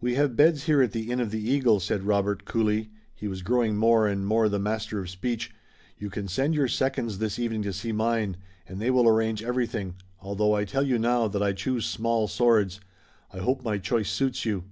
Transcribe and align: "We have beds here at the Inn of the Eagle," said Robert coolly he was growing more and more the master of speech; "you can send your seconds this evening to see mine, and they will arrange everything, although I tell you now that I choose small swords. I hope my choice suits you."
"We 0.00 0.14
have 0.16 0.34
beds 0.34 0.64
here 0.64 0.82
at 0.82 0.90
the 0.90 1.08
Inn 1.12 1.20
of 1.20 1.30
the 1.30 1.38
Eagle," 1.40 1.78
said 1.78 2.02
Robert 2.02 2.44
coolly 2.44 2.90
he 3.14 3.28
was 3.28 3.42
growing 3.42 3.76
more 3.76 4.08
and 4.08 4.26
more 4.26 4.48
the 4.48 4.58
master 4.58 4.98
of 4.98 5.08
speech; 5.08 5.52
"you 5.96 6.10
can 6.10 6.26
send 6.26 6.56
your 6.56 6.66
seconds 6.66 7.18
this 7.18 7.38
evening 7.38 7.62
to 7.62 7.72
see 7.72 7.92
mine, 7.92 8.38
and 8.66 8.80
they 8.82 8.90
will 8.90 9.06
arrange 9.08 9.40
everything, 9.40 9.94
although 10.20 10.52
I 10.56 10.64
tell 10.64 10.82
you 10.82 10.98
now 10.98 11.28
that 11.28 11.44
I 11.44 11.52
choose 11.52 11.86
small 11.86 12.26
swords. 12.26 12.80
I 13.32 13.38
hope 13.38 13.62
my 13.62 13.78
choice 13.78 14.10
suits 14.10 14.44
you." 14.44 14.64